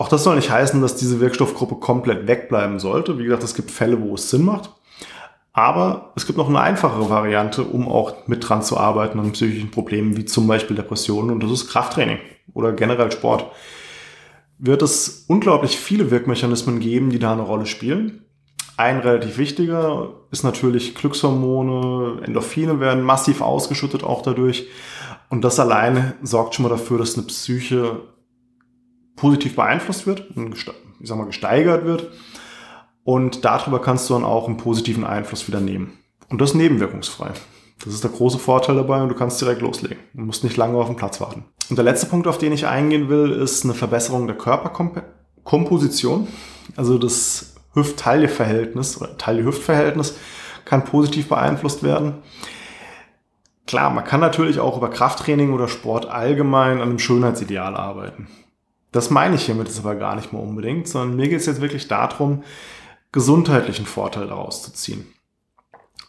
Auch 0.00 0.08
das 0.08 0.24
soll 0.24 0.36
nicht 0.36 0.50
heißen, 0.50 0.80
dass 0.80 0.96
diese 0.96 1.20
Wirkstoffgruppe 1.20 1.74
komplett 1.74 2.26
wegbleiben 2.26 2.78
sollte. 2.78 3.18
Wie 3.18 3.24
gesagt, 3.24 3.42
es 3.42 3.54
gibt 3.54 3.70
Fälle, 3.70 4.00
wo 4.00 4.14
es 4.14 4.30
Sinn 4.30 4.46
macht. 4.46 4.70
Aber 5.52 6.12
es 6.16 6.24
gibt 6.24 6.38
noch 6.38 6.48
eine 6.48 6.58
einfachere 6.58 7.10
Variante, 7.10 7.64
um 7.64 7.86
auch 7.86 8.26
mit 8.26 8.48
dran 8.48 8.62
zu 8.62 8.78
arbeiten 8.78 9.20
an 9.20 9.32
psychischen 9.32 9.70
Problemen, 9.70 10.16
wie 10.16 10.24
zum 10.24 10.46
Beispiel 10.46 10.74
Depressionen. 10.74 11.30
Und 11.30 11.42
das 11.42 11.50
ist 11.50 11.68
Krafttraining 11.68 12.16
oder 12.54 12.72
generell 12.72 13.12
Sport. 13.12 13.44
Wird 14.56 14.80
es 14.80 15.26
unglaublich 15.28 15.76
viele 15.78 16.10
Wirkmechanismen 16.10 16.80
geben, 16.80 17.10
die 17.10 17.18
da 17.18 17.34
eine 17.34 17.42
Rolle 17.42 17.66
spielen. 17.66 18.24
Ein 18.78 19.00
relativ 19.00 19.36
wichtiger 19.36 20.14
ist 20.30 20.44
natürlich 20.44 20.94
Glückshormone, 20.94 22.22
Endorphine 22.24 22.80
werden 22.80 23.02
massiv 23.02 23.42
ausgeschüttet 23.42 24.02
auch 24.02 24.22
dadurch. 24.22 24.66
Und 25.28 25.44
das 25.44 25.60
alleine 25.60 26.14
sorgt 26.22 26.54
schon 26.54 26.62
mal 26.62 26.70
dafür, 26.70 26.96
dass 26.96 27.18
eine 27.18 27.26
Psyche 27.26 28.00
positiv 29.20 29.56
beeinflusst 29.56 30.06
wird 30.06 30.26
ich 31.00 31.08
sag 31.08 31.18
mal 31.18 31.24
gesteigert 31.24 31.84
wird. 31.84 32.10
Und 33.02 33.44
darüber 33.44 33.80
kannst 33.80 34.08
du 34.08 34.14
dann 34.14 34.24
auch 34.24 34.46
einen 34.46 34.58
positiven 34.58 35.04
Einfluss 35.04 35.48
wieder 35.48 35.60
nehmen. 35.60 35.94
Und 36.28 36.40
das 36.40 36.54
nebenwirkungsfrei. 36.54 37.30
Das 37.82 37.94
ist 37.94 38.04
der 38.04 38.10
große 38.10 38.38
Vorteil 38.38 38.76
dabei 38.76 39.02
und 39.02 39.08
du 39.08 39.14
kannst 39.14 39.40
direkt 39.40 39.62
loslegen. 39.62 39.98
Du 40.12 40.22
musst 40.22 40.44
nicht 40.44 40.58
lange 40.58 40.76
auf 40.76 40.86
den 40.86 40.96
Platz 40.96 41.20
warten. 41.20 41.44
Und 41.70 41.76
der 41.76 41.84
letzte 41.84 42.06
Punkt, 42.06 42.26
auf 42.26 42.36
den 42.36 42.52
ich 42.52 42.66
eingehen 42.66 43.08
will, 43.08 43.30
ist 43.30 43.64
eine 43.64 43.72
Verbesserung 43.72 44.26
der 44.26 44.36
Körperkomposition. 44.36 46.28
Also 46.76 46.98
das 46.98 47.54
Hüft-Taille-Verhältnis 47.72 49.00
oder 49.00 49.16
Taille-Hüft-Verhältnis 49.16 50.16
kann 50.66 50.84
positiv 50.84 51.28
beeinflusst 51.28 51.82
werden. 51.82 52.16
Klar, 53.66 53.88
man 53.90 54.04
kann 54.04 54.20
natürlich 54.20 54.60
auch 54.60 54.76
über 54.76 54.90
Krafttraining 54.90 55.52
oder 55.54 55.68
Sport 55.68 56.06
allgemein 56.06 56.82
an 56.82 56.90
einem 56.90 56.98
Schönheitsideal 56.98 57.76
arbeiten. 57.76 58.28
Das 58.92 59.10
meine 59.10 59.36
ich 59.36 59.46
hiermit 59.46 59.68
jetzt 59.68 59.78
aber 59.78 59.94
gar 59.94 60.16
nicht 60.16 60.32
mehr 60.32 60.42
unbedingt, 60.42 60.88
sondern 60.88 61.16
mir 61.16 61.28
geht 61.28 61.40
es 61.40 61.46
jetzt 61.46 61.60
wirklich 61.60 61.88
darum, 61.88 62.42
gesundheitlichen 63.12 63.86
Vorteil 63.86 64.26
daraus 64.26 64.62
zu 64.62 64.72
ziehen. 64.72 65.06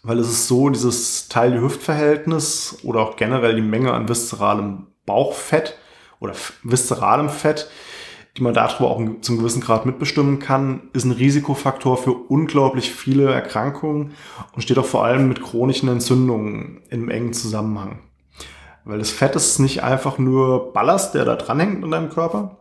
Weil 0.04 0.18
es 0.18 0.30
ist 0.30 0.48
so, 0.48 0.70
dieses 0.70 1.28
Teil-Hüft-Verhältnis 1.28 2.80
oder 2.84 3.02
auch 3.02 3.16
generell 3.18 3.56
die 3.56 3.62
Menge 3.62 3.94
an 3.94 4.10
viszeralem 4.10 4.88
Bauchfett 5.06 5.78
oder 6.20 6.34
viszeralem 6.64 7.30
Fett, 7.30 7.70
die 8.38 8.44
man 8.44 8.54
darüber 8.54 8.90
auch 8.90 9.02
zum 9.22 9.38
gewissen 9.38 9.62
Grad 9.62 9.86
mitbestimmen 9.86 10.40
kann, 10.40 10.90
ist 10.94 11.04
ein 11.04 11.12
Risikofaktor 11.12 11.98
für 11.98 12.14
unglaublich 12.14 12.92
viele 12.92 13.32
Erkrankungen 13.32 14.14
und 14.54 14.62
steht 14.62 14.80
auch 14.80 14.86
vor 14.86 15.04
allem 15.04 15.28
mit 15.28 15.42
chronischen 15.44 15.90
Entzündungen 15.90 16.82
im 16.90 17.10
engen 17.10 17.34
Zusammenhang. 17.34 18.00
Weil 18.86 19.00
das 19.00 19.12
Fett 19.12 19.36
ist 19.36 19.60
nicht 19.60 19.84
einfach 19.84 20.18
nur 20.18 20.74
Ballast, 20.74 21.14
der 21.14 21.26
da 21.26 21.36
dranhängt 21.36 21.84
in 21.84 21.92
deinem 21.92 22.10
Körper, 22.10 22.58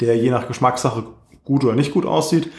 der 0.00 0.16
je 0.16 0.30
nach 0.30 0.48
Geschmackssache 0.48 1.04
gut 1.44 1.64
oder 1.64 1.74
nicht 1.74 1.92
gut 1.92 2.06
aussieht, 2.06 2.50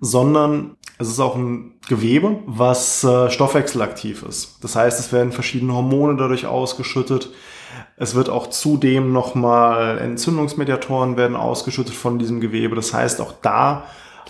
sondern 0.00 0.76
es 0.98 1.08
ist 1.08 1.20
auch 1.20 1.36
ein 1.36 1.74
Gewebe, 1.88 2.40
was 2.46 3.04
äh, 3.04 3.30
stoffwechselaktiv 3.30 4.22
ist. 4.22 4.62
Das 4.62 4.76
heißt, 4.76 4.98
es 4.98 5.12
werden 5.12 5.32
verschiedene 5.32 5.74
Hormone 5.74 6.16
dadurch 6.16 6.46
ausgeschüttet. 6.46 7.30
Es 7.96 8.14
wird 8.14 8.28
auch 8.28 8.48
zudem 8.48 9.12
nochmal 9.12 9.98
Entzündungsmediatoren 9.98 11.16
werden 11.16 11.36
ausgeschüttet 11.36 11.94
von 11.94 12.18
diesem 12.18 12.40
Gewebe. 12.40 12.76
Das 12.76 12.94
heißt, 12.94 13.20
auch 13.20 13.32
da 13.42 13.84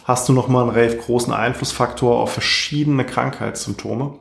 hast 0.04 0.28
du 0.28 0.32
nochmal 0.32 0.62
einen 0.62 0.72
relativ 0.72 1.04
großen 1.04 1.32
Einflussfaktor 1.32 2.18
auf 2.18 2.32
verschiedene 2.32 3.04
Krankheitssymptome 3.04 4.18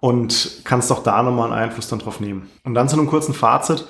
und 0.00 0.62
kannst 0.64 0.90
auch 0.92 1.02
da 1.02 1.22
nochmal 1.22 1.52
einen 1.52 1.62
Einfluss 1.62 1.88
dann 1.88 1.98
drauf 1.98 2.20
nehmen. 2.20 2.50
Und 2.64 2.74
dann 2.74 2.88
zu 2.88 2.96
einem 2.96 3.06
kurzen 3.06 3.34
Fazit. 3.34 3.86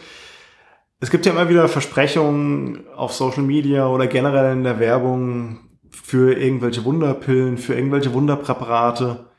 Es 1.02 1.11
gibt 1.11 1.25
ja 1.25 1.33
immer 1.33 1.49
wieder 1.49 1.66
Versprechungen 1.66 2.87
auf 2.95 3.14
Social 3.14 3.42
Media 3.42 3.88
oder 3.88 4.07
generell 4.07 4.52
in 4.52 4.64
der 4.64 4.78
Werbung, 4.78 5.61
für 5.90 6.35
irgendwelche 6.35 6.85
Wunderpillen, 6.85 7.57
für 7.57 7.75
irgendwelche 7.75 8.12
Wunderpräparate. 8.12 9.30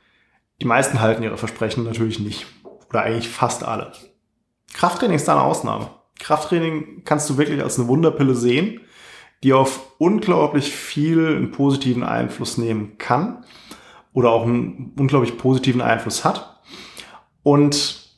Die 0.60 0.66
meisten 0.66 1.00
halten 1.00 1.22
ihre 1.22 1.38
Versprechen 1.38 1.84
natürlich 1.84 2.20
nicht. 2.20 2.48
Oder 2.90 3.04
eigentlich 3.04 3.30
fast 3.30 3.64
alle. 3.64 3.94
Krafttraining 4.74 5.16
ist 5.16 5.28
da 5.28 5.34
eine 5.34 5.44
Ausnahme. 5.44 5.90
Krafttraining 6.20 7.04
kannst 7.06 7.30
du 7.30 7.38
wirklich 7.38 7.62
als 7.62 7.78
eine 7.78 7.88
Wunderpille 7.88 8.36
sehen, 8.36 8.82
die 9.44 9.54
auf 9.54 9.94
unglaublich 10.00 10.72
viel 10.72 11.28
einen 11.28 11.52
positiven 11.52 12.04
Einfluss 12.04 12.58
nehmen 12.58 12.98
kann 12.98 13.46
oder 14.14 14.32
auch 14.32 14.44
einen 14.44 14.94
unglaublich 14.98 15.38
positiven 15.38 15.82
Einfluss 15.82 16.26
hat. 16.26 16.60
Und 17.44 18.10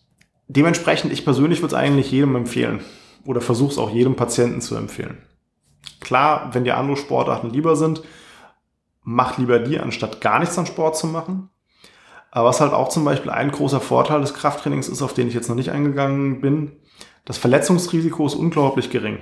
dementsprechend, 0.47 1.11
ich 1.11 1.25
persönlich 1.25 1.59
würde 1.59 1.75
es 1.75 1.81
eigentlich 1.81 2.11
jedem 2.11 2.35
empfehlen 2.35 2.81
oder 3.25 3.41
versuche 3.41 3.71
es 3.71 3.77
auch 3.77 3.89
jedem 3.89 4.15
Patienten 4.15 4.61
zu 4.61 4.75
empfehlen. 4.75 5.17
Klar, 5.99 6.49
wenn 6.53 6.63
dir 6.63 6.77
andere 6.77 6.97
Sportarten 6.97 7.49
lieber 7.49 7.75
sind, 7.75 8.03
macht 9.03 9.37
lieber 9.37 9.59
die, 9.59 9.79
anstatt 9.79 10.21
gar 10.21 10.39
nichts 10.39 10.57
an 10.57 10.65
Sport 10.65 10.97
zu 10.97 11.07
machen. 11.07 11.49
Aber 12.31 12.49
was 12.49 12.61
halt 12.61 12.73
auch 12.73 12.89
zum 12.89 13.05
Beispiel 13.05 13.31
ein 13.31 13.51
großer 13.51 13.79
Vorteil 13.79 14.21
des 14.21 14.33
Krafttrainings 14.33 14.89
ist, 14.89 15.01
auf 15.01 15.13
den 15.13 15.27
ich 15.27 15.33
jetzt 15.33 15.49
noch 15.49 15.55
nicht 15.55 15.71
eingegangen 15.71 16.41
bin, 16.41 16.71
das 17.25 17.37
Verletzungsrisiko 17.37 18.25
ist 18.25 18.35
unglaublich 18.35 18.89
gering. 18.89 19.19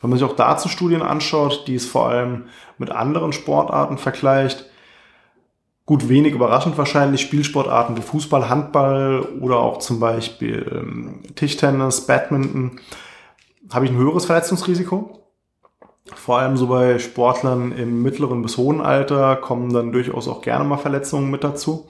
Wenn 0.00 0.10
man 0.10 0.18
sich 0.18 0.28
auch 0.28 0.36
dazu 0.36 0.68
Studien 0.68 1.02
anschaut, 1.02 1.64
die 1.66 1.74
es 1.74 1.86
vor 1.86 2.08
allem 2.08 2.46
mit 2.78 2.90
anderen 2.90 3.32
Sportarten 3.32 3.98
vergleicht, 3.98 4.66
gut 5.86 6.08
wenig 6.08 6.34
überraschend 6.34 6.78
wahrscheinlich 6.78 7.20
Spielsportarten 7.20 7.96
wie 7.96 8.02
Fußball, 8.02 8.48
Handball 8.48 9.22
oder 9.40 9.58
auch 9.58 9.78
zum 9.78 10.00
Beispiel 10.00 10.66
ähm, 10.72 11.20
Tischtennis, 11.34 12.06
Badminton, 12.06 12.80
habe 13.72 13.84
ich 13.84 13.90
ein 13.90 13.96
höheres 13.96 14.24
Verletzungsrisiko. 14.24 15.16
Vor 16.14 16.38
allem 16.38 16.56
so 16.56 16.66
bei 16.66 16.98
Sportlern 16.98 17.72
im 17.72 18.02
mittleren 18.02 18.42
bis 18.42 18.56
hohen 18.56 18.80
Alter 18.80 19.36
kommen 19.36 19.72
dann 19.72 19.92
durchaus 19.92 20.28
auch 20.28 20.42
gerne 20.42 20.64
mal 20.64 20.76
Verletzungen 20.76 21.30
mit 21.30 21.44
dazu. 21.44 21.88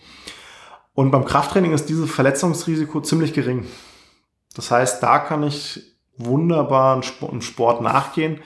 Und 0.95 1.11
beim 1.11 1.25
Krafttraining 1.25 1.73
ist 1.73 1.89
dieses 1.89 2.11
Verletzungsrisiko 2.11 3.01
ziemlich 3.01 3.33
gering. 3.33 3.67
Das 4.55 4.71
heißt, 4.71 5.03
da 5.03 5.19
kann 5.19 5.43
ich 5.43 5.97
wunderbar 6.17 7.01
einen 7.23 7.41
Sport 7.41 7.81
nachgehen, 7.81 8.41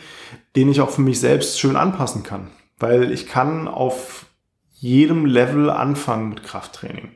den 0.54 0.70
ich 0.70 0.80
auch 0.80 0.90
für 0.90 1.00
mich 1.00 1.18
selbst 1.18 1.58
schön 1.58 1.76
anpassen 1.76 2.22
kann. 2.22 2.50
Weil 2.78 3.10
ich 3.10 3.26
kann 3.26 3.66
auf 3.66 4.26
jedem 4.74 5.26
Level 5.26 5.70
anfangen 5.70 6.28
mit 6.28 6.44
Krafttraining. 6.44 7.10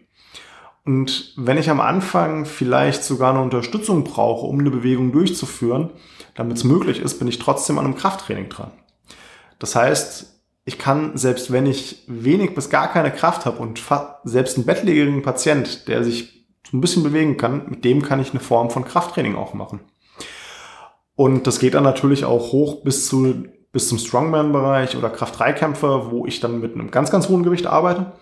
Und 0.88 1.34
wenn 1.36 1.58
ich 1.58 1.68
am 1.68 1.82
Anfang 1.82 2.46
vielleicht 2.46 3.04
sogar 3.04 3.34
eine 3.34 3.42
Unterstützung 3.42 4.04
brauche, 4.04 4.46
um 4.46 4.58
eine 4.58 4.70
Bewegung 4.70 5.12
durchzuführen, 5.12 5.90
damit 6.34 6.56
es 6.56 6.64
möglich 6.64 6.98
ist, 6.98 7.18
bin 7.18 7.28
ich 7.28 7.38
trotzdem 7.38 7.78
an 7.78 7.84
einem 7.84 7.94
Krafttraining 7.94 8.48
dran. 8.48 8.70
Das 9.58 9.76
heißt, 9.76 10.40
ich 10.64 10.78
kann, 10.78 11.14
selbst 11.14 11.52
wenn 11.52 11.66
ich 11.66 12.04
wenig 12.06 12.54
bis 12.54 12.70
gar 12.70 12.90
keine 12.90 13.10
Kraft 13.10 13.44
habe 13.44 13.58
und 13.58 13.82
selbst 14.24 14.56
einen 14.56 14.64
bettlägerigen 14.64 15.20
Patient, 15.20 15.86
der 15.88 16.04
sich 16.04 16.46
so 16.66 16.78
ein 16.78 16.80
bisschen 16.80 17.02
bewegen 17.02 17.36
kann, 17.36 17.68
mit 17.68 17.84
dem 17.84 18.00
kann 18.00 18.18
ich 18.18 18.30
eine 18.30 18.40
Form 18.40 18.70
von 18.70 18.86
Krafttraining 18.86 19.36
auch 19.36 19.52
machen. 19.52 19.80
Und 21.16 21.46
das 21.46 21.58
geht 21.58 21.74
dann 21.74 21.84
natürlich 21.84 22.24
auch 22.24 22.52
hoch 22.52 22.82
bis 22.82 23.08
zu 23.08 23.44
bis 23.72 23.90
zum 23.90 23.98
Strongman-Bereich 23.98 24.96
oder 24.96 25.10
Kraft-3-Kämpfer, 25.10 26.10
wo 26.10 26.24
ich 26.24 26.40
dann 26.40 26.60
mit 26.60 26.72
einem 26.72 26.90
ganz, 26.90 27.10
ganz 27.10 27.28
hohen 27.28 27.42
Gewicht 27.42 27.66
arbeite 27.66 28.14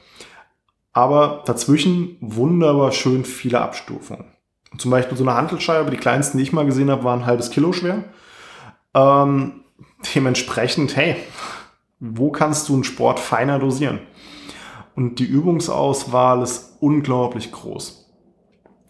aber 0.97 1.43
dazwischen 1.45 2.17
wunderbar 2.23 2.91
schön 2.91 3.27
viele 3.27 3.61
Abstufungen. 3.61 4.25
Zum 4.79 4.91
Beispiel 4.91 5.19
so 5.19 5.25
eine 5.25 5.35
Handelscheibe, 5.35 5.91
die 5.91 5.99
kleinsten, 5.99 6.39
die 6.39 6.43
ich 6.45 6.55
mal 6.55 6.65
gesehen 6.65 6.91
habe, 6.91 7.05
waren 7.05 7.21
ein 7.21 7.27
halbes 7.27 7.51
Kilo 7.51 7.75
schwer. 7.75 8.05
Ähm, 8.95 9.65
dementsprechend, 10.15 10.97
hey, 10.97 11.17
wo 12.01 12.31
kannst 12.31 12.71
du 12.71 12.75
einen 12.75 12.85
Sport 12.85 13.21
feiner 13.21 13.59
dosieren? 13.59 14.01
Und 14.95 15.19
die 15.19 15.27
Übungsauswahl 15.27 16.43
ist 16.43 16.79
unglaublich 16.81 17.53
groß. 17.53 18.11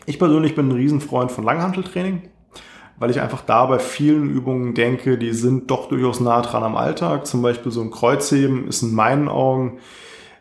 Ich 0.07 0.21
persönlich 0.21 0.55
bin 0.55 0.69
ein 0.69 0.77
Riesenfreund 0.77 1.33
von 1.33 1.43
Langhanteltraining, 1.43 2.23
weil 3.01 3.11
ich 3.11 3.21
einfach 3.21 3.43
da 3.43 3.67
bei 3.67 3.81
vielen 3.81 4.31
Übungen 4.31 4.75
denke, 4.75 5.19
die 5.19 5.33
sind 5.33 5.73
doch 5.73 5.89
durchaus 5.89 6.21
nah 6.21 6.41
dran 6.41 6.63
am 6.63 6.77
Alltag. 6.77 7.27
Zum 7.27 7.43
Beispiel 7.43 7.73
so 7.73 7.81
ein 7.81 7.91
Kreuzheben 7.91 8.69
ist 8.69 8.83
in 8.83 8.95
meinen 8.95 9.29
Augen 9.29 9.81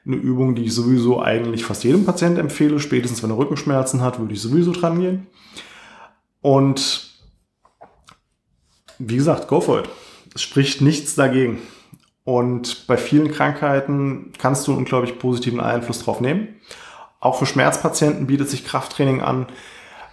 eine 0.05 0.15
Übung, 0.15 0.55
die 0.55 0.65
ich 0.65 0.73
sowieso 0.73 1.21
eigentlich 1.21 1.65
fast 1.65 1.83
jedem 1.83 2.05
Patienten 2.05 2.39
empfehle. 2.39 2.79
Spätestens 2.79 3.23
wenn 3.23 3.31
er 3.31 3.37
Rückenschmerzen 3.37 4.01
hat, 4.01 4.19
würde 4.19 4.33
ich 4.33 4.41
sowieso 4.41 4.71
dran 4.71 4.99
gehen. 4.99 5.27
Und 6.41 7.09
wie 8.99 9.17
gesagt, 9.17 9.47
go 9.47 9.61
for 9.61 9.79
it. 9.79 9.89
Es 10.33 10.41
spricht 10.41 10.81
nichts 10.81 11.15
dagegen. 11.15 11.59
Und 12.23 12.87
bei 12.87 12.97
vielen 12.97 13.31
Krankheiten 13.31 14.31
kannst 14.37 14.67
du 14.67 14.71
einen 14.71 14.79
unglaublich 14.79 15.17
positiven 15.19 15.59
Einfluss 15.59 16.03
drauf 16.03 16.21
nehmen. 16.21 16.49
Auch 17.19 17.37
für 17.39 17.45
Schmerzpatienten 17.45 18.27
bietet 18.27 18.49
sich 18.49 18.65
Krafttraining 18.65 19.21
an, 19.21 19.47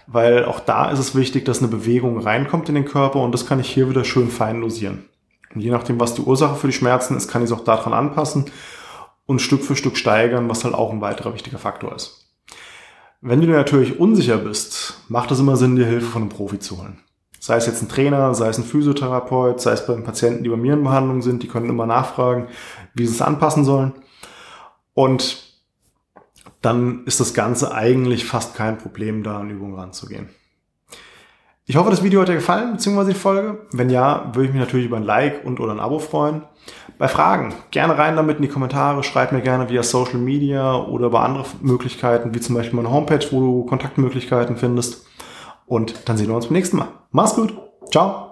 weil 0.07 0.45
auch 0.45 0.59
da 0.59 0.89
ist 0.89 0.99
es 0.99 1.15
wichtig, 1.15 1.45
dass 1.45 1.59
eine 1.59 1.67
Bewegung 1.67 2.19
reinkommt 2.19 2.69
in 2.69 2.75
den 2.75 2.85
Körper 2.85 3.19
und 3.19 3.31
das 3.31 3.45
kann 3.45 3.59
ich 3.59 3.69
hier 3.69 3.89
wieder 3.89 4.03
schön 4.03 4.29
fein 4.29 4.61
dosieren. 4.61 5.05
Und 5.53 5.61
je 5.61 5.71
nachdem, 5.71 5.99
was 5.99 6.15
die 6.15 6.21
Ursache 6.21 6.55
für 6.55 6.67
die 6.67 6.73
Schmerzen 6.73 7.15
ist, 7.15 7.27
kann 7.27 7.43
ich 7.43 7.51
es 7.51 7.55
auch 7.55 7.63
daran 7.63 7.93
anpassen 7.93 8.45
und 9.25 9.41
Stück 9.41 9.63
für 9.63 9.75
Stück 9.75 9.97
steigern, 9.97 10.49
was 10.49 10.63
halt 10.63 10.73
auch 10.73 10.91
ein 10.91 11.01
weiterer 11.01 11.33
wichtiger 11.33 11.57
Faktor 11.57 11.95
ist. 11.95 12.23
Wenn 13.21 13.39
du 13.39 13.47
dir 13.47 13.53
natürlich 13.53 13.99
unsicher 13.99 14.37
bist, 14.37 14.95
macht 15.07 15.31
es 15.31 15.39
immer 15.39 15.55
Sinn, 15.55 15.77
dir 15.77 15.85
Hilfe 15.85 16.07
von 16.07 16.23
einem 16.23 16.29
Profi 16.29 16.59
zu 16.59 16.79
holen. 16.79 16.99
Sei 17.39 17.55
es 17.55 17.65
jetzt 17.65 17.81
ein 17.81 17.89
Trainer, 17.89 18.33
sei 18.33 18.49
es 18.49 18.57
ein 18.57 18.63
Physiotherapeut, 18.63 19.61
sei 19.61 19.71
es 19.71 19.85
bei 19.85 19.93
Patienten, 19.95 20.43
die 20.43 20.49
bei 20.49 20.57
mir 20.57 20.73
in 20.73 20.83
Behandlung 20.83 21.21
sind, 21.21 21.43
die 21.43 21.47
können 21.47 21.69
immer 21.69 21.85
nachfragen, 21.85 22.47
wie 22.93 23.05
sie 23.05 23.13
es 23.13 23.21
anpassen 23.21 23.65
sollen. 23.65 23.93
Und 24.93 25.43
dann 26.61 27.03
ist 27.05 27.19
das 27.19 27.33
Ganze 27.33 27.73
eigentlich 27.73 28.25
fast 28.25 28.55
kein 28.55 28.77
Problem, 28.77 29.23
da 29.23 29.39
an 29.39 29.49
Übungen 29.49 29.75
ranzugehen. 29.75 30.29
Ich 31.65 31.77
hoffe, 31.77 31.89
das 31.89 32.03
Video 32.03 32.19
hat 32.19 32.27
dir 32.27 32.35
gefallen, 32.35 32.73
beziehungsweise 32.73 33.13
die 33.13 33.19
Folge. 33.19 33.65
Wenn 33.71 33.89
ja, 33.89 34.31
würde 34.33 34.47
ich 34.47 34.53
mich 34.53 34.59
natürlich 34.59 34.87
über 34.87 34.97
ein 34.97 35.03
Like 35.03 35.45
und 35.45 35.61
oder 35.61 35.71
ein 35.71 35.79
Abo 35.79 35.99
freuen. 35.99 36.41
Bei 36.97 37.07
Fragen, 37.07 37.53
gerne 37.71 37.97
rein 37.97 38.17
damit 38.17 38.35
in 38.35 38.41
die 38.41 38.49
Kommentare. 38.49 39.01
Schreib 39.01 39.31
mir 39.31 39.41
gerne 39.41 39.69
via 39.69 39.81
Social 39.81 40.17
Media 40.17 40.75
oder 40.75 41.05
über 41.05 41.21
andere 41.21 41.45
Möglichkeiten, 41.61 42.35
wie 42.35 42.41
zum 42.41 42.55
Beispiel 42.55 42.75
meine 42.75 42.91
Homepage, 42.91 43.25
wo 43.31 43.39
du 43.39 43.65
Kontaktmöglichkeiten 43.65 44.57
findest. 44.57 45.05
Und 45.65 46.09
dann 46.09 46.17
sehen 46.17 46.27
wir 46.27 46.35
uns 46.35 46.47
beim 46.47 46.55
nächsten 46.55 46.77
Mal. 46.77 46.89
Mach's 47.11 47.35
gut. 47.35 47.57
Ciao. 47.89 48.22